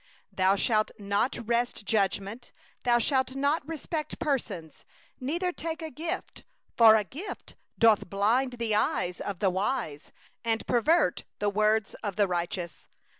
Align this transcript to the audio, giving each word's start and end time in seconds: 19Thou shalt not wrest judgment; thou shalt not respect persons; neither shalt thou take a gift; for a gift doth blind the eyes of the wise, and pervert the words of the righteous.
19Thou 0.35 0.57
shalt 0.57 0.89
not 0.97 1.37
wrest 1.47 1.85
judgment; 1.85 2.51
thou 2.81 2.97
shalt 2.97 3.35
not 3.35 3.61
respect 3.67 4.17
persons; 4.17 4.83
neither 5.19 5.49
shalt 5.49 5.57
thou 5.59 5.69
take 5.69 5.81
a 5.83 5.91
gift; 5.91 6.43
for 6.75 6.95
a 6.95 7.03
gift 7.03 7.55
doth 7.77 8.09
blind 8.09 8.53
the 8.53 8.73
eyes 8.73 9.19
of 9.21 9.37
the 9.37 9.51
wise, 9.51 10.11
and 10.43 10.65
pervert 10.65 11.23
the 11.37 11.51
words 11.51 11.93
of 12.01 12.15
the 12.15 12.27
righteous. 12.27 12.87